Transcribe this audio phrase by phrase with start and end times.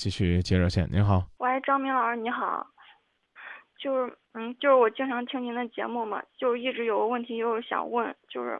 [0.00, 0.88] 继续接热线。
[0.90, 2.66] 您好，喂，张明老师，你好。
[3.76, 8.58] 就是，嗯，就是我经常听您的节目嘛，就一直有个问题就是想问，就是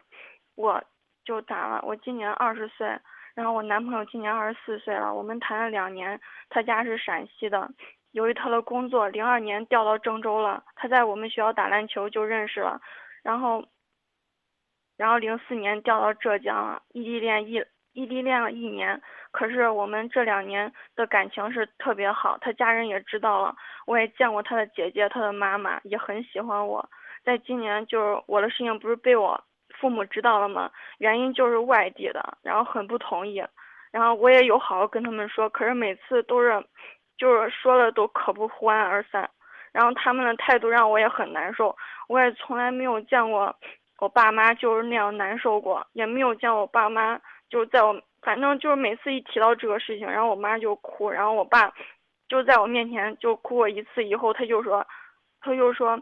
[0.55, 0.85] 我
[1.25, 1.81] 就打了？
[1.83, 2.87] 我今年二十岁，
[3.35, 7.71] 然后我男朋友今年二十四岁了，我们谈了两年，他家是陕西的，
[8.11, 12.79] 由于他的工作，零二年调到郑州了，他在我们学校打篮球就认识了，
[13.23, 13.65] 然后，
[14.99, 19.03] 然后零四年调到浙江了，异地恋一异地恋了一年，
[19.33, 23.55] 可是我们这两年的感情是特别好，他家人也知道了，
[23.87, 26.89] 我也见过他的姐姐，他的妈妈也很喜欢我。
[27.25, 29.41] 在今年就是我的事情不是被我
[29.79, 30.71] 父母知道了吗？
[30.99, 33.43] 原因就是外地的，然后很不同意，
[33.93, 36.65] 然后我也有好好跟他们说，可是每次都是，
[37.17, 39.31] 就是说了都可不欢而散，
[39.73, 41.77] 然后他们的态度让我也很难受，
[42.09, 43.55] 我也从来没有见过
[43.99, 47.21] 我爸妈就是那样难受过，也没有见我爸妈。
[47.51, 51.73] 就是在我，反正就是每次一提到这个事情，然后我妈就哭，然后我爸
[52.29, 54.87] 就在我面前就哭过一次，以后他就说，
[55.41, 55.97] 他就说，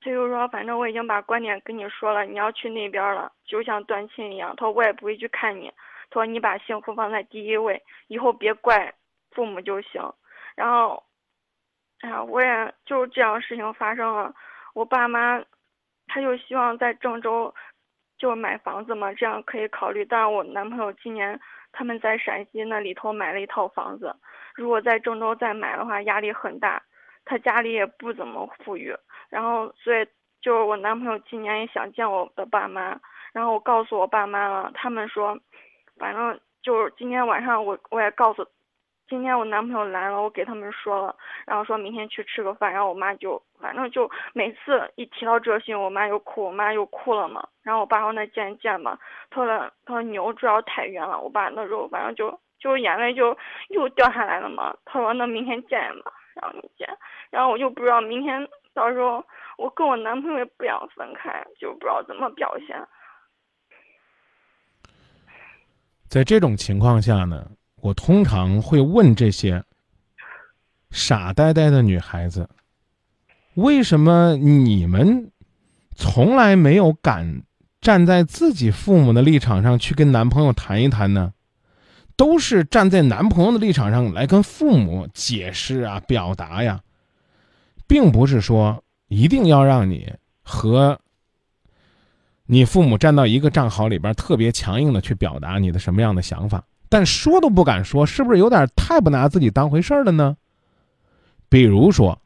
[0.00, 4.54] 他就说，反正我已经把观点跟你说了，你要去那边了，就像断亲一样。
[4.56, 5.72] 他说我也不会去看你，
[6.10, 8.94] 他说你把幸福放在第一位，以后别怪
[9.30, 10.02] 父母就行。
[10.56, 11.02] 然后，
[12.00, 14.34] 哎呀，我也就是这样事情发生了，
[14.74, 15.42] 我爸妈
[16.06, 17.54] 他就希望在郑州。
[18.18, 20.04] 就买房子嘛，这样可以考虑。
[20.04, 21.38] 但是我男朋友今年
[21.72, 24.14] 他们在陕西那里头买了一套房子，
[24.54, 26.82] 如果在郑州再买的话，压力很大。
[27.24, 28.94] 他家里也不怎么富裕，
[29.28, 30.06] 然后所以
[30.40, 32.98] 就是我男朋友今年也想见我的爸妈，
[33.32, 35.38] 然后我告诉我爸妈了，他们说，
[35.98, 38.46] 反正就是今天晚上我我也告诉。
[39.08, 47.48] 今天我男朋友来了，我给他们说了，然后说明天去吃个饭，然后我妈就反正就每次一提到这事，我妈又哭，我妈又哭了嘛。
[47.62, 48.98] 然后我爸说那见见吧，
[49.30, 53.36] 他说他说牛主要太远了，我爸那时候反正就就眼泪就
[53.70, 54.76] 又掉下来了嘛。
[54.84, 56.88] 他说那明天见吧，然后就见，
[57.30, 59.24] 然后我就不知道明天到时候
[59.56, 62.76] 我跟我男朋友也不想分开，就不知道怎么表现。
[66.08, 67.46] 在这种情况下呢？
[67.80, 69.64] 我通常会问这些
[70.90, 72.48] 傻呆呆的女孩子
[73.54, 75.30] ：“为什么你们
[75.94, 77.42] 从来没有敢
[77.80, 81.32] 站在自己父母的立场上去跟男朋友谈一谈呢？
[82.16, 86.80] 都是站在男朋友的立场上来跟父母解释啊、表达呀，
[87.86, 90.12] 并不是说一定要让你
[90.42, 90.98] 和
[92.46, 100.36] 你父母站到一个战壕里边，特别强硬的去表达你的什么样的想法。”但说都不敢说，是不是有点太不拿自己当回事儿了呢？
[101.48, 102.20] 比如说，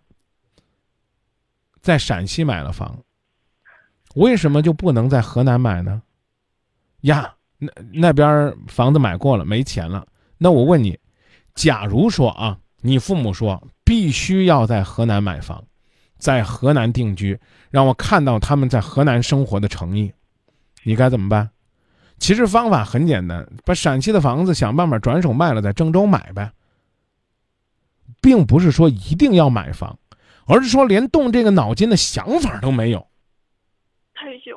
[1.80, 2.98] 在陕西买了房，
[4.14, 6.02] 为什么就不能在河南买呢？
[7.02, 10.06] 呀，那那边房子买过了，没钱了。
[10.38, 10.98] 那我问你，
[11.54, 15.64] 假如说啊，你父母说必须要在河南买房，
[16.18, 17.38] 在河南定居，
[17.70, 20.12] 让我看到他们在河南生活的诚意，
[20.84, 21.50] 你该怎么办？
[22.22, 26.52] 其实方法很简单，把陕西的房子想办法转手卖了，在郑州买呗。
[28.22, 29.98] 并不是说一定要买房，
[30.46, 33.04] 而是说连动这个脑筋的想法都没有。
[34.14, 34.56] 他有。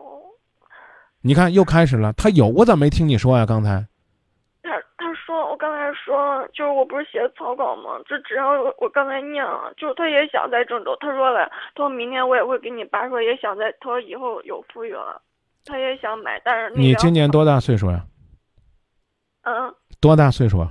[1.22, 2.14] 你看，又开始了。
[2.14, 3.48] 他有，我咋没听你说呀？
[3.48, 3.84] 刚才。
[4.62, 8.00] 他他说，我刚才说，就是我不是写草稿吗？
[8.06, 10.96] 这只要我刚才念了，就是他也想在郑州。
[11.00, 15.20] 他说了，他说明天我也会给你爸说，也想在，他说以后有富裕了。
[15.66, 18.06] 他也想买，但是你今年多大岁数呀？
[19.42, 19.76] 嗯。
[20.00, 20.70] 多大岁数啊？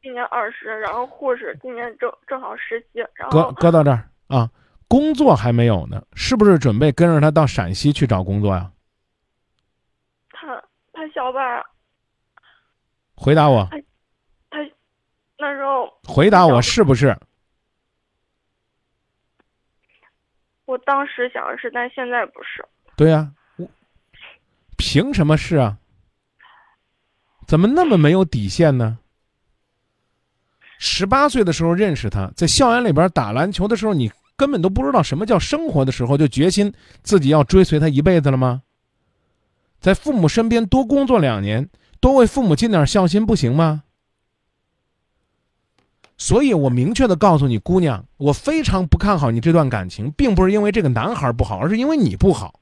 [0.00, 3.30] 今年二十，然后护士今年正正好实习，然后。
[3.30, 4.48] 搁搁到这儿啊，
[4.86, 8.70] 工作还没有呢，是不是准备跟着他到陕西去找工作呀？
[10.30, 10.62] 他
[10.92, 11.64] 他小吧。
[13.16, 13.66] 回答我。
[13.70, 13.78] 他
[14.50, 14.58] 他
[15.38, 15.92] 那时候。
[16.04, 17.18] 回答我是不是？
[20.66, 22.64] 我当时想的是，但现在不是。
[22.96, 23.32] 对呀。
[24.76, 25.78] 凭什么是啊？
[27.46, 28.98] 怎么那么没有底线呢？
[30.78, 38.62] 十八岁的时候认识他，在校园里边打篮球的时候，你根本都不知道什么叫生活的时候，就决心自己要追随他一辈子了吗？
[39.80, 41.68] 在父母身边多工作两年，
[42.00, 43.84] 多为父母尽点孝心不行吗？
[46.18, 52.58] 所以我明确的告诉你，姑娘，我非常不看好你这段感情，并不是因为这个男孩不好，而是因为你不好。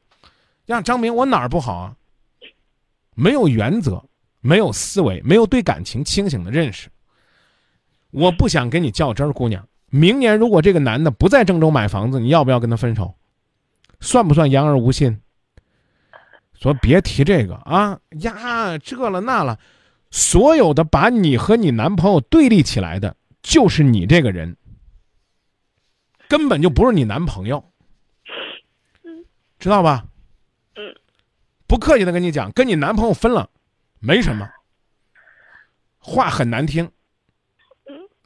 [0.67, 1.97] 让张明，我哪儿不好啊？
[3.15, 4.05] 没有原则，
[4.41, 6.89] 没有思维，没有对感情清醒的认识。
[8.11, 9.67] 我不想跟你较真儿，姑娘。
[9.91, 13.15] 明年如果这个男的不在郑州买房子，你要不要跟他分手？
[14.01, 15.21] 算不算言而无信？
[16.55, 19.59] 说别提这个啊呀，这了那了，
[20.11, 24.57] 所有的把你和你男朋友对立起来的，就是你这个人，
[26.29, 27.63] 根本就不是你男朋友，
[29.59, 30.07] 知道吧？
[30.77, 30.95] 嗯，
[31.75, 33.51] 不客气的跟你讲，跟你男朋友分了，
[33.99, 34.49] 没什么，
[35.99, 36.89] 话很难听。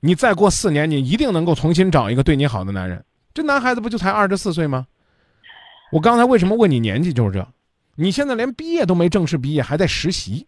[0.01, 3.03] 你再过四年，你一定能够重新找一个对你好的男人。
[3.33, 4.87] 这男孩子不就才二十四岁吗？
[5.93, 7.49] 我刚才为什么问你年纪，就是这。
[7.95, 10.47] 你现在连毕业都没正式毕业，还在实习。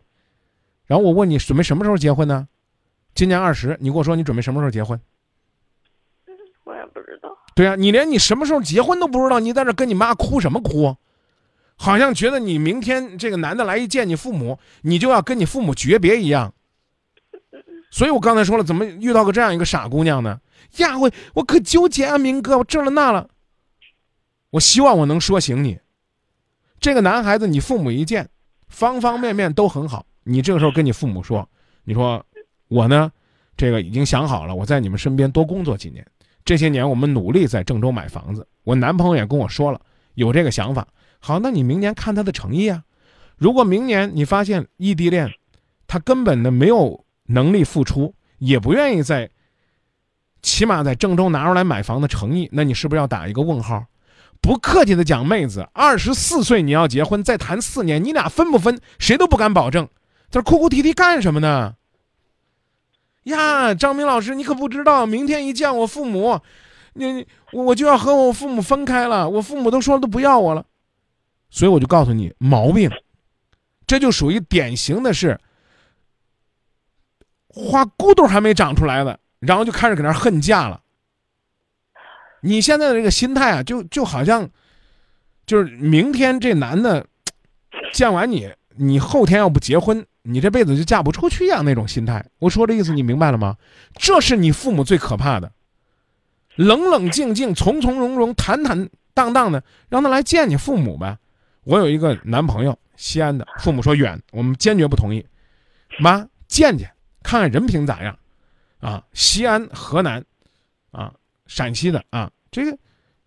[0.85, 2.47] 然后我问你准备什么时候结婚呢？
[3.15, 5.01] 今年二十，你跟我说你准备什么时候结婚？
[6.65, 7.31] 我也不知道。
[7.55, 10.95] 对呀、你连你什么时候结婚都不知道，你在这跟你妈哭什么哭？
[11.83, 16.53] 好像觉得你明天这个男的来一见你父母，你就要跟你父母诀别一样。
[17.91, 20.39] 所以我刚才说了，怎么遇到个这样一个傻姑娘呢？
[20.77, 23.31] 呀，我我可纠结啊，明哥，我这了那了。
[24.51, 25.79] 我希望我能说醒你。
[26.79, 28.29] 这个男孩子，你父母一见，
[28.69, 30.05] 方方面面都很好。
[30.25, 31.49] 你这个时候跟你父母说，
[31.85, 32.23] 你说
[32.69, 33.11] 我呢，
[33.57, 36.07] 这个已经想好了，我在你们身边多工作几年。
[36.45, 39.81] 这些年我们努力在郑州买房子，我男朋友也跟我说了
[40.13, 40.87] 有这个想法。
[41.21, 42.83] 好，那你明年看他的诚意啊。
[43.37, 45.31] 如果明年你发现异地恋，
[45.87, 49.31] 他根本的没有能力付出，也不愿意在，
[50.43, 53.85] 起码在郑州拿出来买房的诚意，那你是不是要打一个问号？
[54.41, 59.87] 不客气的讲，妹子，二十四岁你要结婚，再谈四年，你俩分不分，谁都不敢保证。
[60.31, 61.75] 在这哭哭啼啼干什么呢？
[63.25, 66.41] 呀，张明老师，你可不知道，明天一见我父母，
[66.95, 70.65] 你我就要和我父母分开了，我父母都说了都不要我了，
[71.51, 72.91] 所以我就告诉你毛病，
[73.87, 75.39] 这就属于典型的是
[77.49, 80.81] 花骨朵还没长出来的，然后就开始搁那恨嫁了。
[82.43, 84.49] 你现在的这个心态啊，就就好像，
[85.45, 87.05] 就是明天这男的
[87.93, 92.25] 见完你，你后天要不结婚，你这辈子就嫁不出去一样那种心态。
[92.39, 93.57] 我说这意思你明白了吗？
[93.95, 95.53] 这是你父母最可怕的，
[96.55, 101.19] 冷冷静静、从从容容、坦坦荡荡的，让他来见你父母呗。
[101.65, 105.25] 我有一个男朋友，西安的，父母说远，我们坚决不同意。
[105.99, 106.91] 妈，见见，
[107.23, 108.19] 看看人品咋样，
[108.81, 110.25] 啊，西安、河南，
[110.91, 111.13] 啊。
[111.47, 112.79] 陕西的啊，这个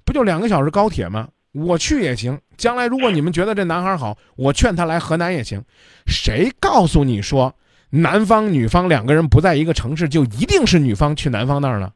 [0.06, 1.28] 不就两个小时高铁吗？
[1.52, 2.40] 我去也行。
[2.56, 5.62] 将来如果你们觉得这男孩好，我劝他来河南也行。
[6.08, 7.54] 谁告诉你说
[7.90, 11.94] 男方女方两个人不在一个城市，就一定是女方去男方那儿了？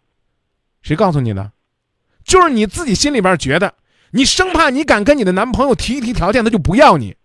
[0.81, 1.49] 谁告诉你的？
[2.25, 3.73] 就是你自己心里边觉得，
[4.11, 7.15] 你生怕你敢跟你的男朋友提一提条件，他就不要你。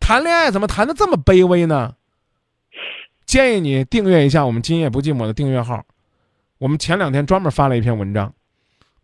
[0.00, 1.94] 谈恋爱怎么谈的这么卑微呢？
[3.24, 5.84] 建议你订阅一下我们“今夜不寂寞”的订阅号。
[6.58, 8.32] 我们前两天专门发了一篇文章，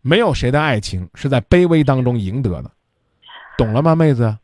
[0.01, 2.71] 没有谁的爱情是在卑微当中赢得的，
[3.57, 4.37] 懂了吗，妹子？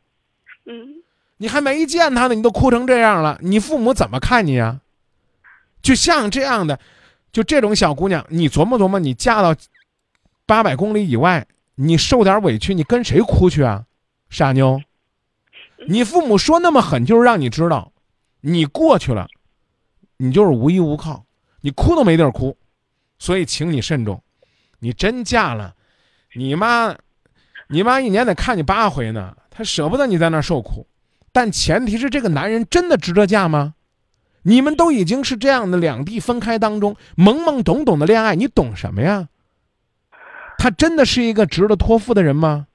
[0.66, 1.04] 嗯，
[1.38, 4.80] 你还没见他呢，你都哭成这样了，你父母怎么看你呀？
[5.82, 6.80] 就像这样的，
[7.32, 9.56] 就这种小姑娘，你琢磨琢磨，你嫁到
[10.46, 13.86] 八百公里以外，你受点委屈，你跟谁哭去啊？
[14.30, 14.82] 傻妞，
[15.88, 17.92] 你父母说那么狠，就是让你知道，
[18.42, 19.28] 你过去了，
[20.18, 21.26] 你就是无依无靠，
[21.62, 22.58] 你哭都没地儿哭。
[23.20, 24.22] 所以，请你慎重。
[24.80, 25.76] 你真嫁了，
[26.36, 26.96] 你妈，
[27.70, 29.36] 你妈一年得看你八回呢。
[29.50, 30.86] 她舍不得你在那儿受苦，
[31.32, 33.74] 但前提是这个男人真的值得嫁吗？
[34.44, 39.30] 你们都已经是这样的两地分开当中懵懵懂懂的恋爱，你懂什么呀？
[40.66, 42.66] 他真的是一个值得托付的人吗？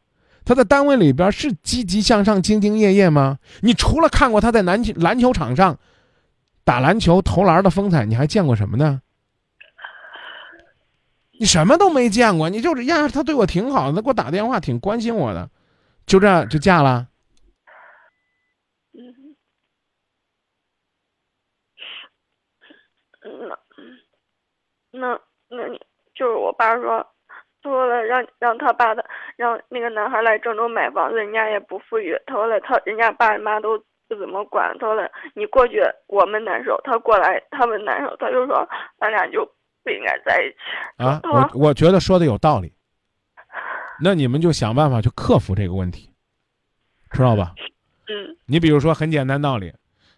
[0.44, 3.40] 他在单位里边是积极向上、兢兢业业吗？
[3.62, 5.76] 你除了看过他在篮球篮球场上
[6.62, 9.02] 打篮球投篮的风采，你还见过什么呢？
[11.32, 15.50] 你什么都没见过，你就是呀，他对我挺好的，他给我打电话，挺关心我的，
[16.06, 17.08] 就这就嫁了。
[23.20, 23.58] 那
[24.92, 25.76] 那那你
[26.14, 27.04] 就是我爸说，
[27.62, 29.04] 说了让让他爸的
[29.36, 32.16] 让那个男孩来郑州买房子，人家也不富裕。
[32.26, 34.76] 他说了，他人家爸妈都不怎么管。
[34.78, 38.16] 他说了，你过去我们难受，他过来他们难受。
[38.16, 39.44] 他就说咱俩就
[39.82, 41.04] 不应该在一起。
[41.04, 42.72] 啊，我我觉得说的有道理。
[44.02, 46.10] 那你们就想办法去克服这个问题，
[47.10, 47.54] 知道吧？
[48.08, 49.72] 嗯你比如说很简单道理，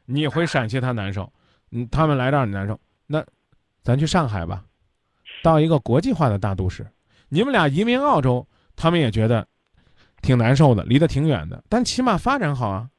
[0.07, 1.31] 你回陕西他难受，
[1.73, 3.23] 嗯，他们来这儿你难受，那
[3.83, 4.63] 咱去上海吧，
[5.43, 6.87] 到一个国际化的大都市，
[7.35, 8.47] 你们俩移民澳洲，
[8.77, 9.49] 他们也觉得
[10.21, 12.91] 挺难受的，离得挺远的，但起码发展好啊。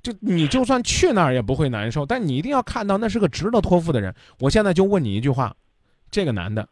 [0.00, 4.14] 就你就算去那儿也不会难受，但你一定要看到那是个值得托付的人。
[4.38, 5.54] 我现在就问你一句话：
[6.10, 6.66] 这个男的，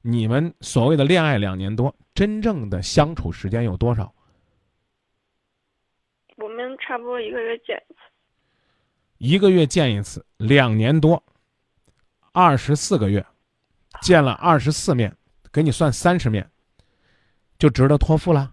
[0.00, 4.10] 你们所谓的恋爱两年多，真正的相处时间有多少？
[6.36, 8.00] 我们差不多一个月见一次。
[9.18, 11.22] 一个月见一次，两年多，
[12.32, 13.26] 二十四个月，
[14.00, 15.14] 见了二十四面，
[15.52, 16.48] 给你算三十面，
[17.58, 18.52] 就值得托付了。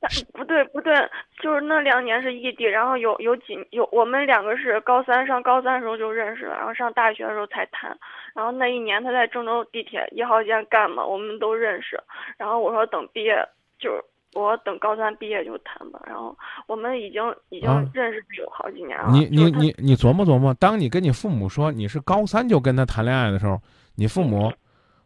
[0.00, 0.92] 但不对不对，
[1.40, 7.96] 就是那两年是异地，然后有有几有我们两个是高三上高三的时候就认识了，然后上大学的时候才谈。
[8.34, 11.96] 然后那一年他在郑州地铁一号线干嘛，我们都认识。
[12.36, 13.36] 然后我说等毕业，
[13.78, 14.02] 就是
[14.34, 16.00] 我等高三毕业就谈吧。
[16.04, 19.08] 然后我们已经已经啊认识有好几年了。
[19.12, 23.62] 你你你你琢磨琢磨，当你跟你父母说你是高三就跟他谈恋爱的时候，
[23.94, 24.52] 你父母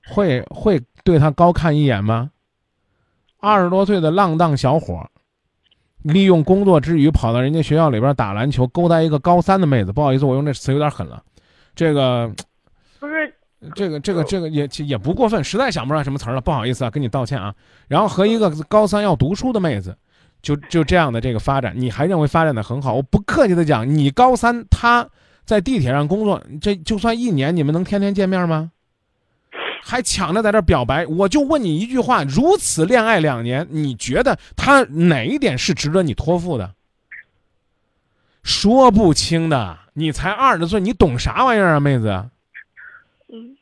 [0.08, 2.30] 会会对他高看一眼吗？
[3.38, 5.06] 二十多岁的浪荡小伙，
[6.02, 9.92] 利用工作之余跑到人家学校里边打篮球，勾搭一个高三的妹子。
[9.92, 11.22] 不好意思，我用这词有点狠了，
[11.74, 12.32] 这个
[12.98, 13.32] 不是
[13.74, 17.54] 这个这个这个也也不过分，实在想不出来什么词儿了，不好意思啊，跟你道歉啊。
[17.88, 19.96] 然后和一个高三要读书的妹子，
[20.42, 22.94] 就就这样的这个发展，你还认为发展的很好？
[22.94, 25.08] 我不客气的讲，你高三，他
[25.44, 28.72] 在地铁上工作，这就算一年，你们能天天见面吗？
[29.88, 36.74] 还抢着在这儿表白，我就问你一句话：如此恋爱两年，你觉得他哪一点是值得你托付的？
[38.42, 42.28] 说不清的，你才二十岁，你懂啥玩意儿啊，妹子？
[43.32, 43.56] 嗯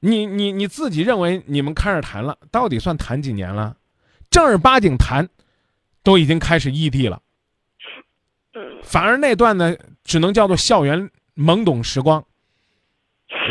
[0.00, 3.74] 你你你自己认为你们开始谈了，到底算谈几年了？
[4.28, 5.26] 正儿八经谈，
[6.02, 7.22] 都已经开始异地了。
[8.52, 12.22] 嗯反而那段呢，只能叫做校园懵懂时光。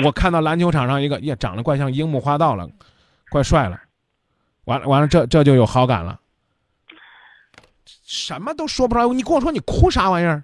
[0.04, 2.70] 我看到篮球场上一个，呀，长得怪像樱木花道了，
[3.30, 3.80] 怪帅了。
[4.66, 6.20] 完了完了，这这就有好感了。
[8.04, 10.44] 什么都说不出来，你跟我说你哭啥玩意儿？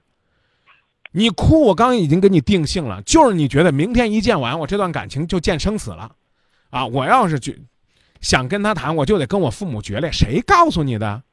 [1.12, 6.12] 你哭，我刚刚已经给你定性了，就是你觉得明天一见完，我这段感情就见生死了，
[6.72, 6.86] 啊！
[6.86, 7.58] 我要是觉
[8.20, 10.12] 想跟他谈，我就得跟我父母决裂。
[10.12, 11.24] 谁告诉你的？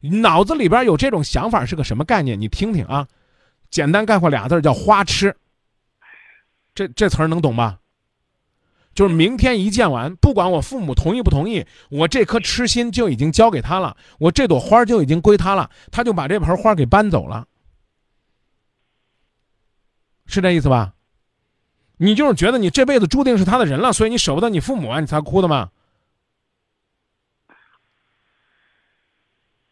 [0.00, 2.40] 脑子里边有这种想法是个什么概念？
[2.40, 3.06] 你听听啊，
[3.70, 5.36] 简单概括俩字儿叫花痴。
[6.78, 7.80] 这这词儿能懂吧？
[8.94, 17.48] 就是明天一见完，不管我父母同意不同意，我这颗痴心就已经交给他了，我这朵花就已经归他了，他就把这盆花给搬走了，
[20.26, 20.94] 是这意思吧？
[21.96, 25.72] 你就是觉得你这辈子注定是他的人了，所以你舍不得你父母啊，你才哭的吗？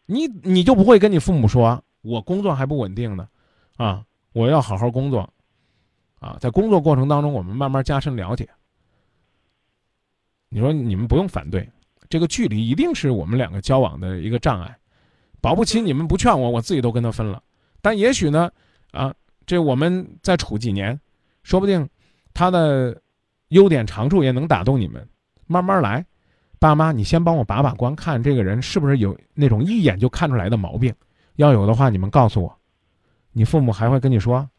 [0.07, 3.29] 你你就不会跟你父母说，我工作还不稳定呢，
[3.77, 5.33] 啊，我要好好工作，
[6.19, 8.49] 啊，在工作过程当中，我们慢慢加深了解。
[10.49, 11.69] 你说你们不用反对，
[12.09, 14.77] 这个距离一定是我们两个交往的一个障碍，
[15.41, 17.43] 保不齐你们不劝我，我自己都跟他分了。
[17.81, 18.49] 但也许呢，
[18.91, 19.13] 啊，
[19.45, 20.99] 这我们再处几年，
[21.43, 21.87] 说不定
[22.33, 23.01] 他的
[23.49, 25.07] 优点长处也能打动你们，
[25.45, 26.05] 慢慢来。
[26.59, 30.91] 爸妈，你先帮我把把关，看这个人是不是有那种一眼就看出来的毛病。
[31.35, 32.57] 要有的话，你们告诉我。
[33.31, 34.49] 你父母还会跟你说：“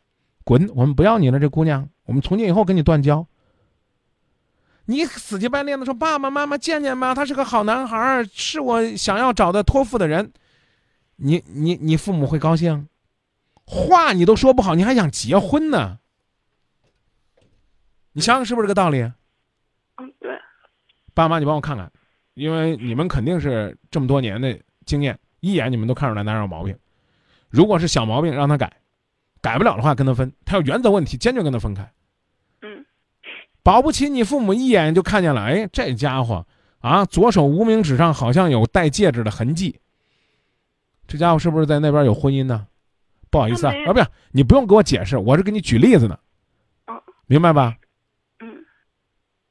[0.49, 3.27] 滚，我们不要你了，这姑娘，我们从今以后跟你断交。”
[4.91, 10.33] 你死乞白赖的说：“爸爸妈妈见见吧，他是个好男孩，是我想要找的托付的人。
[11.17, 12.89] 你”你你你父母会高兴？
[13.67, 15.99] 话你都说不好，你还想结婚呢？
[18.13, 19.03] 你想想是不是这个道理？
[19.97, 20.31] 嗯，对，
[21.13, 21.93] 爸妈，你帮我看看，
[22.33, 26.75] 因为你们肯定是这么多年的经验，一眼你们都看出来哪有毛病。
[27.51, 28.67] 如果是小毛病，让他改；
[29.41, 30.33] 改不了的话，跟他分。
[30.45, 31.83] 他有原则问题，坚决跟他分开。
[32.63, 32.85] 嗯
[33.63, 36.47] 保不齐你父母一眼就看见了，哎，这家伙
[36.79, 39.79] 啊，左手无名指上好像有戴戒指的痕迹。
[41.07, 42.67] 这家伙是不是在那边有婚姻呢？
[43.31, 46.19] 不好意思啊啊，不是，你不用给我解释，我是给你举例子呢
[46.87, 47.77] 哦，明白吧？
[48.41, 48.65] 嗯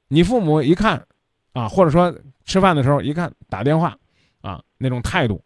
[0.08, 1.06] 你父母一看，
[1.54, 2.12] 啊，或者说
[2.44, 3.96] 吃饭的时候一看打电话，
[4.42, 5.44] 啊，那种态度，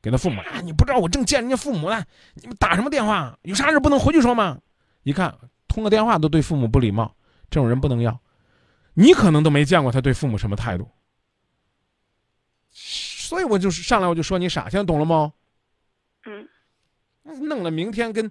[0.00, 3.36] 给他父母啊，你不知道我正见人家父母呢，你们打什么电话？
[3.42, 4.60] 有啥事不能回去说吗？
[5.02, 5.36] 一看
[5.66, 7.14] 通个电话都对父母不礼貌，
[7.50, 8.20] 这种人不能要。
[8.94, 10.90] 你可能都没见过他对父母什么态度，
[12.70, 15.32] 所以我就是上来我就说你傻，现在懂了吗？
[16.24, 16.48] 嗯
[17.46, 18.30] 弄了明天跟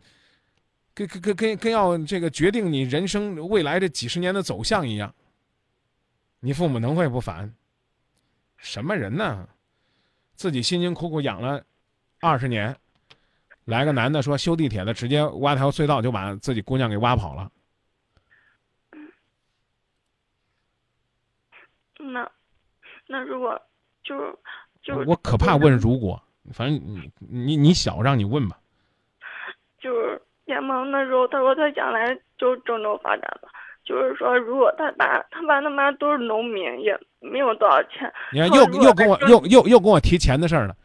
[0.94, 5.14] 跟跟跟跟跟要这个决定你人生未来这几十年的走向一样，
[6.40, 7.54] 你父母能会不烦？
[8.58, 9.48] 什么人呢？
[10.38, 11.64] 自己辛辛苦苦养了
[12.22, 12.74] 二十年，
[13.66, 17.52] 来个男的说修地铁的，直接挖条隧道就把自己姑娘给挖跑了。
[22.00, 22.32] 那
[23.08, 23.60] 那如果
[24.04, 24.38] 就是
[24.84, 26.22] 就是我可怕问如果，
[26.54, 28.60] 反正你你你小让你问吧。
[29.80, 33.50] 就是联盟那时候，他说他将来就郑州发展了，
[33.84, 40.76] 就是说如果他爸他爸他妈都是农民，也没有多少钱，你看又又跟我又又又跟我提钱的事儿了，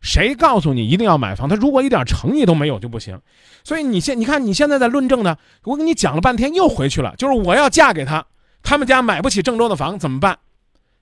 [0.00, 1.48] 谁告诉你一定要买房？
[1.48, 3.20] 他如果一点诚意都没有就不行。
[3.64, 8.26] 所以你现你看你现在在论证呢，我跟你讲了半天又回去了，就是我要嫁给他，
[8.62, 10.38] 他们家买不起郑州的房怎么办？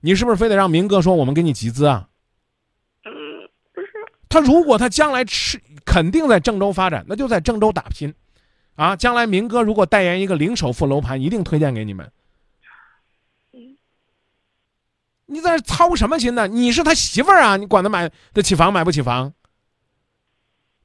[0.01, 2.09] 你是不是非得让明哥说我们给你集资啊？
[3.05, 3.13] 嗯，
[3.73, 3.89] 不是，
[4.29, 8.13] 他如果他将来是肯定在郑州发展，那就在郑州打拼，
[8.75, 12.11] 啊，将来明哥如果代言一个零首付楼盘，一定推荐给你们。
[13.53, 13.77] 嗯，
[15.27, 16.47] 你在这操什么心呢？
[16.47, 19.33] 你是他媳妇儿啊，你管他买得起房买不起房？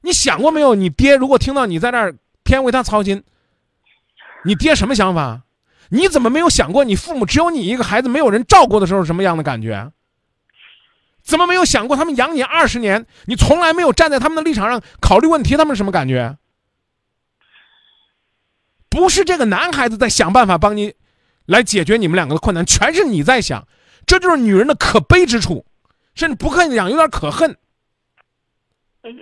[0.00, 0.74] 你想过没有？
[0.74, 3.24] 你爹如果听到你在那儿偏为他操心，
[4.44, 5.42] 你爹什么想法？
[5.90, 9.92] 你怎么没有想过，你父母只有你一个孩子，没有人照顾的时候什么样的感觉？
[11.22, 16.38] 怎么没有想过他们养你二十年，你从来没有站在他们的立场上考虑问题，他们什么感觉？
[18.88, 20.94] 不是这个男孩子在想办法帮你
[21.44, 23.66] 来解决你们两个的困难，全是你在想，
[24.08, 25.66] 这就是女人的可悲之处，
[26.14, 27.56] 甚至不客气讲，有点可恨。
[29.02, 29.20] 嗯，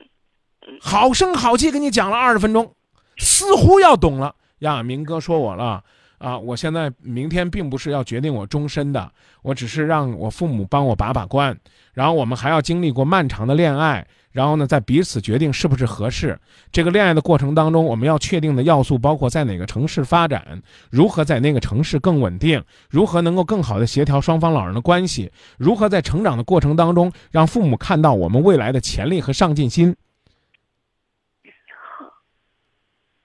[0.81, 2.73] 好声好气跟你讲了二十分钟，
[3.17, 4.85] 似乎要懂了呀。
[4.85, 5.83] 明哥说我了
[6.19, 9.13] 啊，我现在明天并不是要决定我终身的，
[9.43, 11.59] 我只是让我父母帮我把把关，
[11.93, 16.39] 然后我们还要经历过漫长的恋爱，然后呢在彼此决定是不是合适。
[16.71, 29.97] 这个恋爱的过程当中，我们要确定的要素包括在哪个城市发展，如何在那个城市更稳定，如何能够更好的协调双方老人的关系，如何在成长的过程当中让父母看到我们未来的潜力和上进心。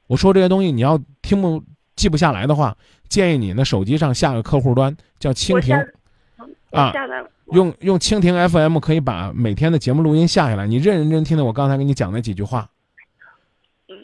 [0.08, 1.62] 我说这些东西，你要听不
[1.98, 2.78] 记不下来的话，
[3.10, 5.76] 建议你呢手机上下个客户端叫蜻蜓
[6.72, 12.70] 啊下载了用用蜻蜓 FM 可以把每天的节目录音下下来，你认认真真听听我刚才给你讲那几句话。
[13.88, 13.96] 嗯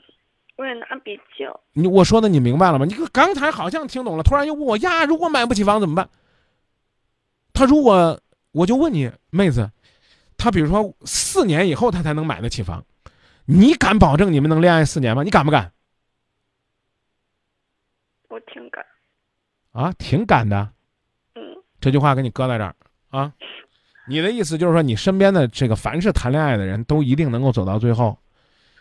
[0.58, 1.60] 我也拿笔记了。
[1.74, 2.86] 你我说的你明白了吗？
[2.86, 6.10] 你刚才好像听懂了，突然又问我呀，如果买不起房怎么办？
[7.54, 8.20] 他如果
[8.52, 9.72] 我就问你妹子，
[10.36, 12.84] 他比如说四年以后他才能买得起房，
[13.46, 15.22] 你敢保证你们能恋爱四年吗？
[15.24, 15.72] 你敢不敢？
[18.30, 18.84] 我挺敢。
[19.72, 20.74] 啊，挺敢的。
[21.36, 21.42] 嗯，
[21.80, 22.76] 这句话给你搁在这儿
[23.10, 23.34] 啊，
[24.08, 28.18] 你的意思就是说，你身边的这个凡是谈恋爱的人都一定能够走到最后。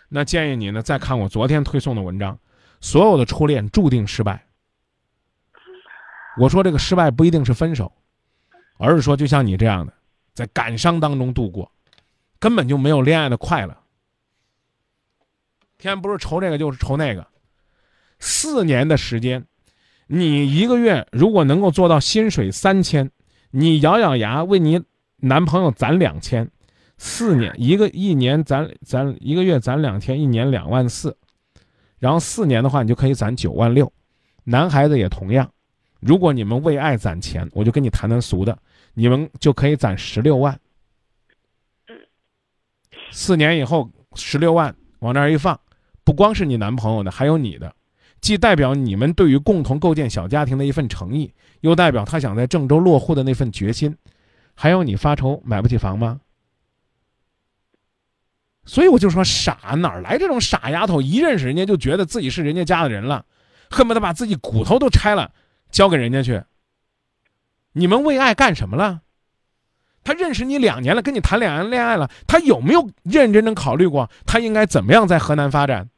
[0.09, 2.39] 那建议你呢，再看我昨天推送的文章，
[2.81, 4.47] 所有的初恋注定失败。
[6.39, 7.91] 我说这个失败不一定是分手，
[8.79, 9.93] 而是说就像你这样的，
[10.35, 11.71] 在感伤当中度过，
[12.39, 13.77] 根本就没有恋爱的快乐。
[15.79, 17.27] 天不是愁这个就是愁那个，
[18.19, 19.45] 四年的时间。
[20.07, 23.11] 你一个月如果能够做到薪水三千，
[23.51, 24.83] 你咬咬牙为你
[25.19, 26.51] 男朋友攒两千，
[26.99, 31.17] 四年 一个一年攒攒一个月攒两千，一年两万四，
[31.99, 33.91] 然后四年的话你就可以攒九万六。
[34.45, 35.51] 男孩子也同样，
[36.01, 38.57] 如果你们为爱攒钱，我就跟你谈谈俗的，
[38.95, 40.59] 你们就可以攒十六万。
[43.11, 45.59] 四年以后十六万往那儿一放，
[46.05, 47.75] 不光是你男朋友的，还有你的。
[48.21, 53.97] 既代表你们对于共同构建小家庭的一份诚意，又代表他想在郑州落户的那份决心，
[54.55, 56.21] 还有你发愁买不起房吗？
[58.65, 61.01] 所以我就说傻，哪来这种傻丫头？
[61.01, 63.25] 一认识人家就觉得自己是人家家的人了，
[63.71, 65.33] 恨不得把自己骨头都拆了
[65.71, 66.43] 交给人家去。
[67.73, 69.03] 你们为爱干什么了？
[70.03, 75.89] 他认识你两年了，跟你谈两年恋爱了，他有没有认认真真考虑过他应该怎么样在河南发展？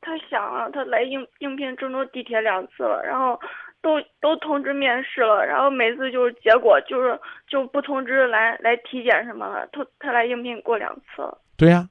[0.00, 3.40] 他想了，他来应应聘郑州地铁两次了，然后
[3.80, 11.38] 都都通知面试了，然后每次就是结果就是就不通知来来体检什么了，他他来应聘过两次了。
[11.56, 11.88] 对呀、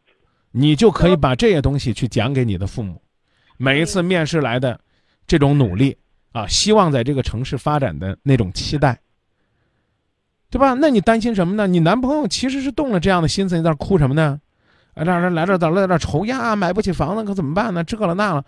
[0.51, 3.01] 你就可以把这些东西去讲给你的父母。
[3.57, 4.79] 每一次面试来的
[5.25, 5.97] 这种努力
[6.33, 8.99] 啊，希望在这个城市发展的那种期待，
[10.51, 10.73] 对吧？
[10.73, 11.65] 那你担心什么呢？
[11.65, 14.39] 你男朋友其实是动了这样的心思，你在那哭什么呢？
[14.93, 17.83] 啊，这这来这儿来这儿愁呀，买不起房子可怎么办呢？
[17.83, 18.45] 这了那了，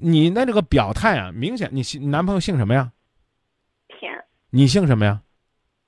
[0.00, 2.92] 你那这个表态啊，明显你姓男朋友姓什么呀？
[3.88, 4.12] 田，
[4.50, 5.22] 你姓什么呀？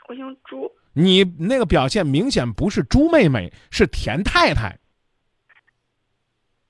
[0.09, 0.70] 我姓朱。
[0.92, 4.79] 你那个表现明显不是朱妹妹，是田太太。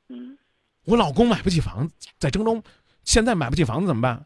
[0.08, 0.38] 嗯，
[0.84, 2.62] 我老公买不起房子，在郑州，
[3.02, 4.24] 现在买不起房子怎么办？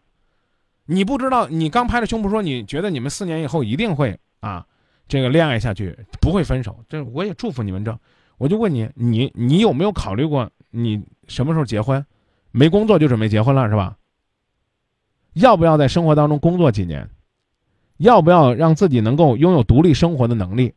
[0.85, 4.66] 你不知道，你刚拍着胸脯说你觉得你们四年以后一定会啊，
[5.09, 6.85] 这个恋爱下去，不会分手。
[6.88, 7.98] 这我也祝福你们这。
[8.37, 12.05] 我就问你，你你有没有考虑过你什么时候结婚？
[12.57, 13.99] 没工作就准备结婚了是吧？
[15.35, 17.07] 要不要在生活当中工作几年？
[17.99, 20.75] 要不要让自己能够拥有独立生活的能力？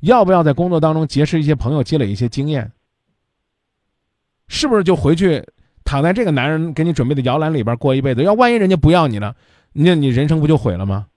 [0.00, 2.70] 要不要在工作当中结识一些朋友，积累一些经验？
[4.46, 5.44] 是不是就回去
[5.84, 8.22] 躺在这个男人给你准备的摇篮里边过一辈子？
[8.22, 9.34] 要万一人家不要你了，
[9.72, 11.08] 那你人生不就毁了吗？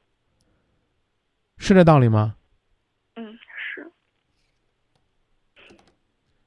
[1.58, 2.36] 是这道理吗？
[3.16, 3.38] 嗯，
[3.76, 3.92] 是。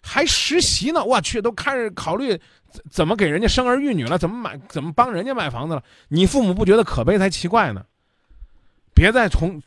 [0.02, 2.40] 还实习呢，我去，都开始考虑
[2.76, 5.82] 怎怎么给人家生儿育女了，怎么买，怎么帮人家买房子了？
[6.08, 7.84] 你父母不觉得可悲才奇怪呢？
[8.94, 9.60] 别再从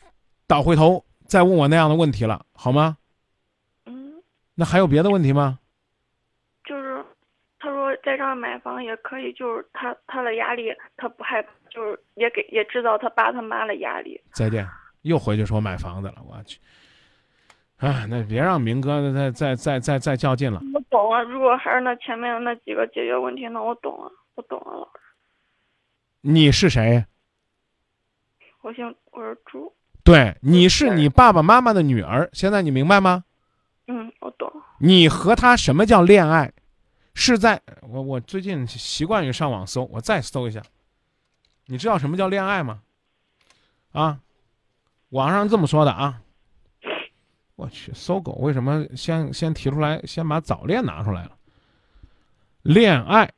[0.48, 2.98] 倒回头再问我那样的问题了，好吗？
[3.86, 4.22] 嗯，
[4.56, 5.60] 那还有别的问题吗？
[6.64, 7.04] 就是
[7.60, 14.20] 他说在这儿买房也可以，就是他他的压力他不害怕，就是也给也知道他爸他妈的压力。
[14.32, 14.68] 再见，
[15.02, 16.60] 又回去说买房子了，我去。
[17.80, 20.62] 哎，那别让明哥再再再再再较劲了。
[20.74, 25.00] 我懂啊，如果还是那前面的那几个解决问题，那我懂了，我懂了，老师。
[26.22, 27.06] 你是谁？
[28.62, 29.74] 我姓我是朱。
[30.04, 32.30] 对，你是你爸爸妈妈的女儿。
[32.34, 33.24] 现在你明白吗？
[33.88, 34.52] 嗯，我懂。
[34.80, 36.52] 你和他什么叫恋爱？
[37.14, 40.62] 是在我我最近习惯于上网搜，我再搜一下。
[41.68, 42.82] 你知道什么叫恋爱吗？
[43.94, 44.20] 啊，
[45.12, 46.22] 网上这么说的啊。
[47.60, 51.38] 我去，搜狗为什么先先提出来，先把早恋拿出来了？
[52.62, 53.30] 恋爱，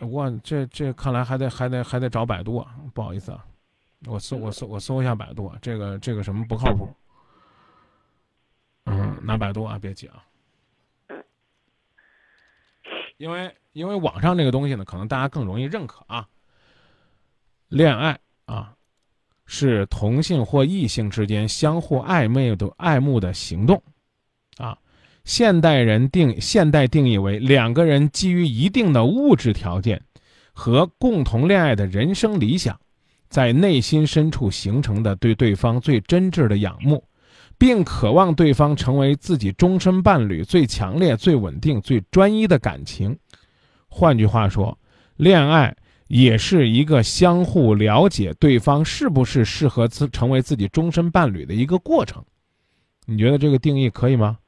[0.00, 3.46] 我这这看来还得还得还得找百度啊，不好意思啊，
[4.06, 6.92] 我搜我搜我搜一下百度，这个这个什么不靠谱？
[8.86, 10.24] 嗯，拿百度啊，别急啊，
[13.18, 16.28] 因为因为网上这个东西呢，可能大家更容易认可啊。
[17.68, 18.75] 恋爱啊。
[19.46, 23.80] 是同性或异性之间相互暧昧的爱慕的行动，
[24.56, 24.76] 啊，
[25.24, 30.02] 现代人定现代定义为两个人基于一定的物质条件
[30.52, 32.76] 和共同恋爱的人生理想，
[33.28, 37.02] 在内心深处形成的对对方最真挚的仰慕，
[37.56, 43.16] 并渴望对方成为自己终身伴侣最强烈、最稳定、最专一的感情。
[43.86, 44.76] 换句话说，
[45.16, 45.76] 恋爱。
[46.08, 52.24] 也是一个相互了解对方是不是适合自成为自己终身伴侣的一个过程，
[53.06, 54.38] 你觉得这个定义可以吗？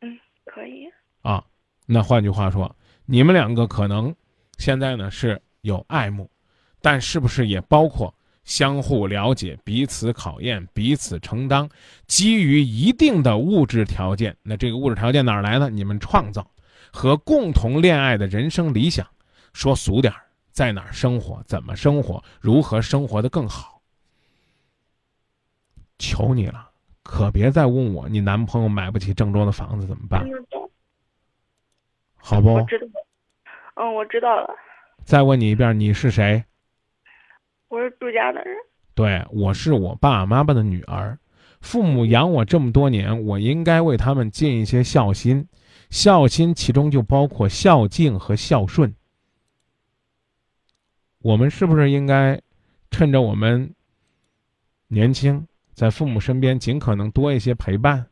[0.00, 0.86] 嗯，可以。
[1.22, 1.44] 啊，
[1.86, 2.74] 那换句话说，
[3.06, 4.14] 你们两个可能
[4.58, 6.30] 现在呢是有爱慕，
[6.80, 11.68] 但是不是也包括相互了解、彼此考验、彼此承担，
[12.06, 14.36] 基于一定的物质条件？
[14.42, 15.70] 那这个物质条件哪儿来的？
[15.70, 16.48] 你们创造
[16.92, 19.06] 和共同恋爱的人生理想，
[19.52, 20.20] 说俗点儿。
[20.54, 21.42] 在哪儿生活？
[21.48, 22.22] 怎么生活？
[22.40, 23.82] 如何生活的更好？
[25.98, 26.70] 求你了，
[27.02, 30.24] 可别再问我，你男朋友买不起郑州的房子怎么办？
[32.14, 32.54] 好不？
[32.54, 32.86] 我知道。
[33.74, 34.54] 嗯，我知道了。
[35.02, 36.44] 再问你一遍，你是谁？
[37.66, 38.56] 我是朱家的人。
[38.94, 41.18] 对，我是我爸爸妈妈的女儿。
[41.60, 45.48] 父母养我这么多年，我应该为他们尽一些孝心。
[45.90, 48.94] 孝心其中就包括孝敬和孝顺。
[51.24, 52.38] 我们是不是应该
[52.90, 53.74] 趁着我们
[54.88, 58.04] 年轻，在父母身边尽可能多一些陪伴？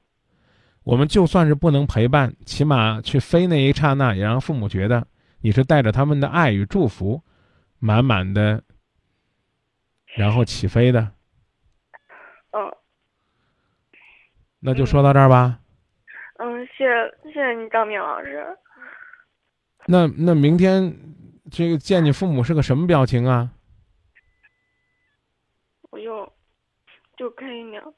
[0.82, 5.06] 我们就算是不能陪伴，起码去飞那一刹那，也让父母觉得
[5.42, 7.22] 你是带着他们的爱与祝福，
[7.78, 8.62] 满满的，
[10.16, 11.12] 然后起飞的。
[12.52, 12.72] 嗯。
[14.58, 15.60] 那就说到这儿吧。
[16.38, 18.42] 嗯，谢谢谢谢你，张明老师。
[19.84, 20.90] 那那明天。
[21.52, 23.50] 这个见你父母是个什么表情啊？
[25.90, 26.32] 我又
[27.14, 27.94] 就开心了。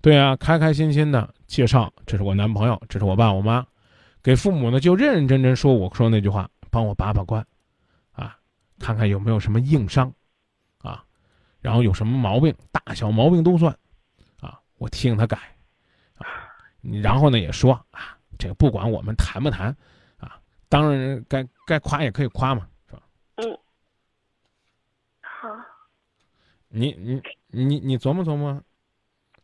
[0.00, 3.66] 对啊，开开心心的介绍，这是我男朋友，这是我爸我妈，
[4.22, 7.46] 给父母呢就认认真真说我说那句话，帮我把把关，
[8.12, 8.38] 啊，
[8.78, 10.10] 看看有没有什么硬伤，
[10.78, 11.04] 啊，
[11.60, 13.76] 然后有什么毛病，大小毛病都算，
[14.40, 15.36] 啊，我提醒他改，
[16.16, 16.24] 啊，
[17.02, 19.76] 然后呢也说啊，这个不管我们谈不谈，啊，
[20.70, 22.66] 当然该该夸也可以夸嘛。
[22.88, 23.02] 是吧
[23.34, 23.58] 嗯，
[25.20, 25.48] 好。
[26.68, 28.58] 你你你你琢磨琢磨。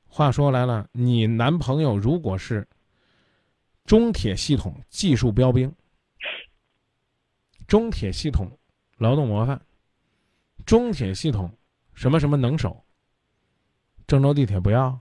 [0.08, 2.66] 话说来了，你男朋友如果是
[3.84, 5.70] 中铁系统技术标兵，
[7.66, 8.58] 中铁系统
[8.96, 9.60] 劳动模范，
[10.64, 11.52] 中铁系统
[11.92, 12.82] 什么什么能手，
[14.06, 14.98] 郑州地铁不要，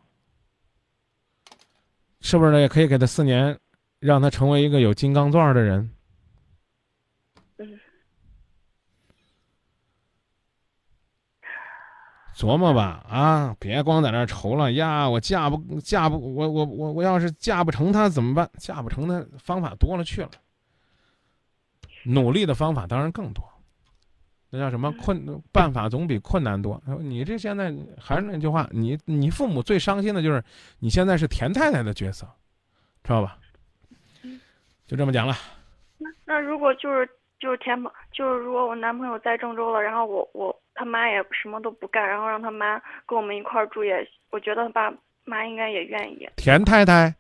[2.20, 2.60] 是不是呢？
[2.60, 3.58] 也可以给他四年，
[4.00, 5.95] 让他成为一个有金刚钻的人。
[12.36, 15.08] 琢磨吧，啊，别光在那愁了呀！
[15.10, 18.50] 我嫁不嫁不，我我我我要是嫁不成他怎么办？
[18.58, 20.30] 嫁不成他方法多了去了，
[22.04, 23.42] 努力的方法当然更多。
[24.50, 26.82] 那叫什么困办法总比困难多。
[27.00, 30.44] 你这现在还是那句话，你你父母最伤心的就是
[30.80, 32.28] 你现在是田太太的角色，
[33.02, 33.38] 知道吧？
[34.86, 35.34] 就这么讲了。
[35.98, 40.54] 那那如果就是就是田朋，就是如果我男朋友在郑州了，然后我我。
[40.76, 46.30] 他妈也什么都不干，然后让他妈跟我们一块儿住也，我觉得他爸妈应该也愿意。
[46.36, 47.16] 田太太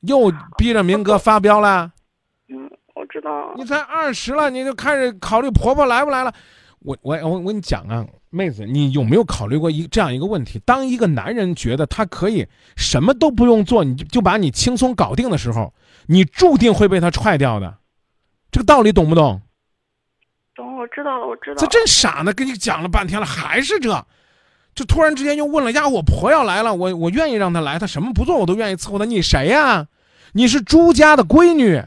[0.00, 1.92] 又逼着明哥发飙了。
[2.48, 3.54] 嗯，我知道。
[3.56, 6.32] 你才二十了，你就开始考虑婆婆来不来了？
[6.80, 10.60] 我我我我跟你讲啊，妹子，你有没有考虑过一这样一个问题？
[10.60, 15.72] 当一个男人觉得他可以什么都不用做，你就就把你轻松搞定的时候，
[16.06, 17.78] 你注定会被他踹掉的。
[18.52, 19.40] 这个道理懂不懂？
[20.86, 21.56] 我知道了，我知道。
[21.56, 24.06] 这真傻呢，跟你讲了半天了，还是这，
[24.72, 29.04] 就突然之间又问了呀，我婆要来了，我我愿意让她来，她什么不做我都愿意伺候她。
[29.04, 29.88] 你谁呀？
[30.32, 31.82] 你是朱家的闺女，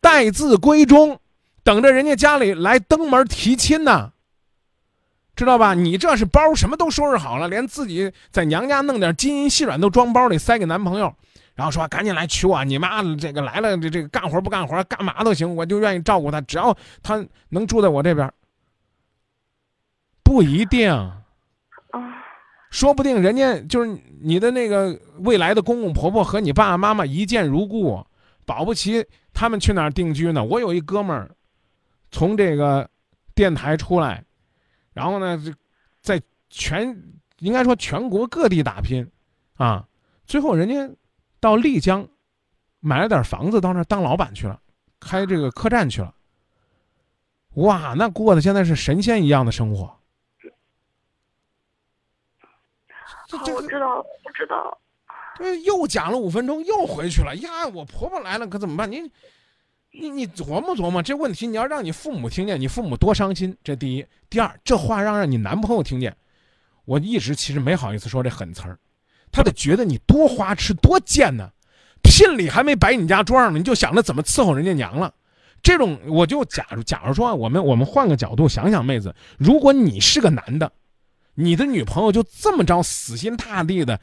[0.00, 1.20] 待字闺中。
[1.64, 4.12] 等着人家家里来登门提亲呢，
[5.36, 5.74] 知道吧？
[5.74, 11.14] 你这是包什么都收拾好了，连自己在娘家弄点金银细软都装包里塞给男朋友，
[11.58, 12.64] 然后说赶紧来娶我。
[12.64, 18.32] 你妈这个来了，这这个干活不干活，干嘛都行，我就愿意照顾她，只要她能住在我这边。
[20.22, 21.24] 不一定，啊，
[22.70, 28.06] 说不定人家就是你的那个未来的公公婆婆和你爸爸妈妈一见如故，
[28.46, 30.44] 保不齐他们去哪儿定居呢？
[30.44, 31.28] 我有一哥们儿。
[32.10, 32.88] 从这个
[33.34, 34.24] 电台出来，
[34.94, 35.38] 然后呢，
[36.00, 36.18] 在
[36.48, 36.88] 全
[37.40, 39.06] 应该说全国各地打拼，
[39.56, 39.86] 啊，
[40.24, 40.90] 最后人家
[41.40, 42.08] 到丽江
[42.80, 44.60] 买了点房子，到那儿当老板去了，
[45.00, 46.14] 开这个客栈去了。
[47.54, 49.86] 哇，那过的现在是神仙一样的生活。
[53.28, 54.78] 好，我知道了，我知道了。
[55.36, 57.34] 对，又讲了五分钟，又回去了。
[57.36, 58.90] 呀，我婆婆来了，可怎么办？
[58.90, 59.10] 你。
[59.90, 63.56] 你你琢磨琢磨这问题，你要让你父母听见，你父母多伤心。
[63.64, 66.14] 这第一，第二，这话让让你男朋友听见，
[66.84, 68.78] 我一直其实没好意思说这狠词儿，
[69.38, 71.48] 他得觉得你多花痴多贱呢。
[72.02, 75.14] 聘礼还没摆你家桌上呢，你就想着怎么伺候人家娘了。
[75.62, 80.72] 这种我就假如假如说，我们我们换个角度想想，妹子，如果你是个男的，
[81.34, 84.00] 你的女朋友就这么着死心塌地的，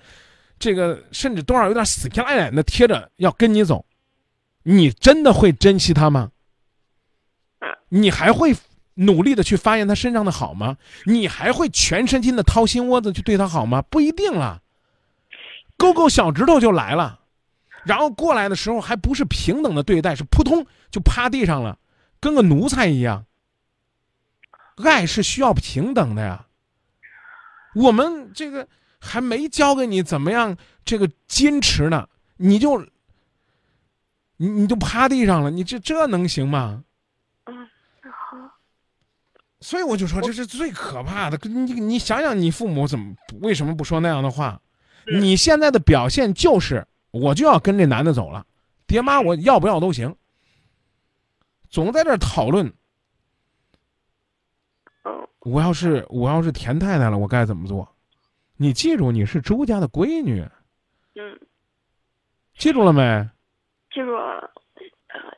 [0.57, 3.85] 这个甚至多少有点死皮赖脸的贴着要跟你走。
[4.63, 6.31] 你真的会珍惜他吗？
[7.89, 8.55] 你还会
[8.95, 10.77] 努力的去发现他身上的好吗？
[11.05, 13.81] 你还会全身心的掏心窝子去对他好吗？
[13.81, 14.61] 不一定了。
[15.77, 17.19] 勾勾小指头就来了，
[17.83, 21.77] 然后过来的时候还不是平等的对待，是扑通就趴地上了，
[22.19, 23.25] 跟个奴才一样。
[24.77, 26.47] 爱是需要平等的呀。
[27.75, 28.67] 我们这个
[28.99, 32.07] 还没教给你怎么样这个矜持呢，
[32.37, 32.87] 你就。
[34.37, 36.83] 你你就趴地上了，你这这能行吗？
[37.45, 37.55] 嗯，
[38.03, 38.51] 好。
[39.61, 41.39] 所以我就说这是最可怕的。
[41.47, 44.59] 你你想想，你父母怎么为什么不说那样的话？
[45.07, 48.45] 你现在的表现就是，我就要跟这男的走了，
[48.87, 50.15] 爹妈我要不要都行。
[51.69, 52.73] 总在这讨论。
[55.39, 57.87] 我要是我要是田太太了，我该怎么做？
[58.57, 60.43] 你记住，你是朱家的闺女。
[61.13, 61.39] 嗯。
[62.57, 63.29] 记住了没？
[63.93, 64.51] 记住了，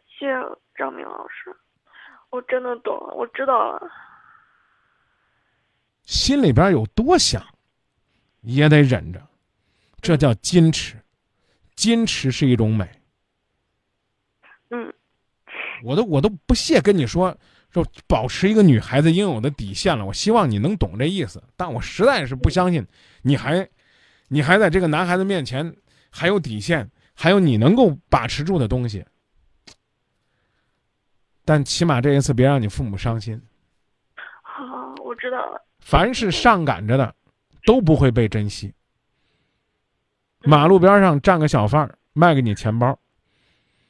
[0.08, 0.32] 谢谢
[0.76, 1.54] 张明老师，
[2.30, 3.92] 我真的懂了，我知道了。
[6.04, 7.46] 心里边有多想，
[8.44, 9.22] 也得忍着，
[10.02, 10.96] 这叫矜持，
[11.76, 12.90] 矜持是一种美。
[14.70, 14.94] 嗯，
[15.84, 17.38] 我都我都不屑跟你说
[17.72, 20.06] 说保持一个女孩子应有的底线了。
[20.06, 22.86] 我希望你能懂这意思，但我实在是不相信
[23.22, 23.68] 你还，
[24.28, 25.76] 你还在这个男孩子面前
[26.10, 26.90] 还有底线。
[27.20, 29.04] 还有你能够把持住的东西，
[31.44, 33.42] 但起码这一次别让你父母伤心。
[34.44, 35.60] 好，我知道了。
[35.80, 37.16] 凡是上赶着的，
[37.66, 38.72] 都不会被珍惜。
[40.48, 42.98] 马路边上站个小贩卖给你钱包，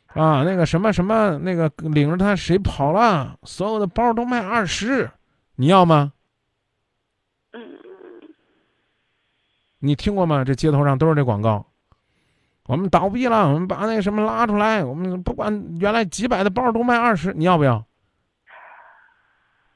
[0.07, 5.09] 啊，那个什么什么，那个领着他谁跑了，所有的包都卖二十，
[5.55, 6.13] 你要吗？
[7.51, 7.61] 嗯。
[9.79, 10.43] 你听过吗？
[10.43, 11.63] 这街头上都是这广告。
[12.65, 14.83] 我们倒闭了，我们把那什么拉出来。
[14.83, 17.85] 我们不管原来几百的包都卖二十，你要不要？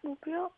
[0.01, 0.51] 我不要。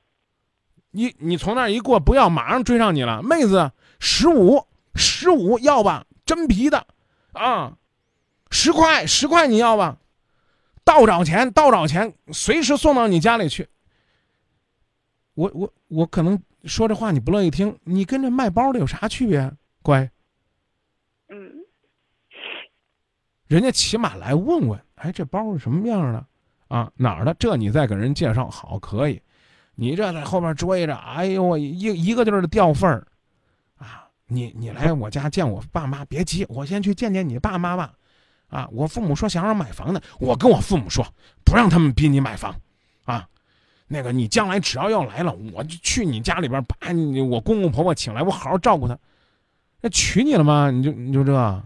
[0.92, 3.22] 你你从那儿一过，不要，马上追上你了。
[3.22, 6.06] 妹子，十五，十五要吧？
[6.26, 6.88] 真皮的，
[7.34, 7.78] 啊，
[8.50, 9.98] 十块，十块你要吧？
[10.84, 13.68] 倒找钱，倒找钱，随时送到你家里去。
[15.34, 19.52] 我我我可能说这话你不乐意听，你跟这卖包的有啥区别？
[19.82, 20.10] 乖。
[21.30, 21.52] 嗯
[23.48, 26.26] 人家起码来问问，哎，这包是什么样的？
[26.68, 27.34] 啊，哪儿的？
[27.36, 29.22] 这你再给人介绍好可以。
[29.76, 33.08] 你这在后边追着，哎呦，我一一个劲儿的掉份儿，啊，
[34.28, 37.94] 你你来我家见我爸妈，别急，我先去见见你爸妈吧。
[38.48, 41.06] 啊，我父母说想让买房的，我跟我父母说，
[41.44, 42.56] 不让他们逼你买房。
[43.06, 43.28] 啊，
[43.88, 48.98] 那个你将来只要要来了，我就去你家里边把你我公公婆婆请来，我好好照顾他。
[49.82, 50.72] 那娶你了吗？
[50.72, 51.64] 你就你就这，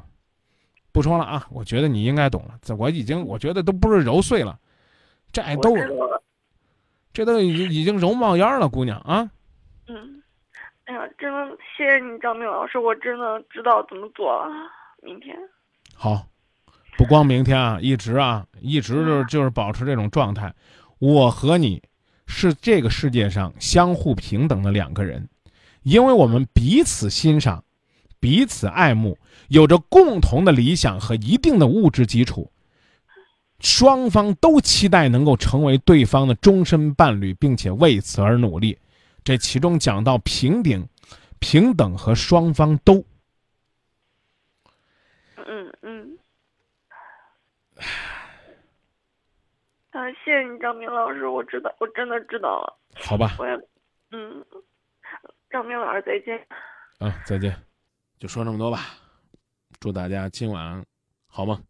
[0.92, 1.46] 不说了啊！
[1.52, 4.58] 我觉得你应该懂了，这我已经我觉得都不是揉碎了，
[5.32, 5.76] 这都
[7.14, 9.30] 这都已经已经揉冒烟了，姑娘啊！
[9.88, 10.24] 嗯，
[10.88, 14.48] 哎呀，真的谢谢你，张明老师，我真的知道怎么做了。
[15.04, 15.36] 明天
[15.94, 16.26] 好，
[16.98, 20.54] 不光明天啊，一直啊，一直就是就是保持这种状态。
[21.00, 21.84] 我和你
[22.26, 25.28] 是这个世界上相互平等的两个人，
[25.84, 27.62] 因为我们彼此欣赏，
[28.22, 29.18] 彼此爱慕，
[29.50, 32.50] 有着共同的理想和一定的物质基础，
[33.60, 38.78] 双方都期待能够成为对方的终身伴侣，并且为此而努力。
[39.28, 40.88] 这其中讲到平等、
[41.38, 43.04] 平等和双方都。
[45.36, 46.18] 嗯嗯。
[49.90, 52.80] 啊，谢谢你，张明老师，我知道，我真的知道了。
[52.96, 53.36] 好吧。
[53.38, 53.54] 我也，
[54.12, 54.46] 嗯，
[55.50, 56.48] 张明老师再见。
[57.00, 57.54] 啊，再见，
[58.18, 58.80] 就说这么多吧。
[59.82, 60.82] 祝大家今晚
[61.28, 61.62] 好梦。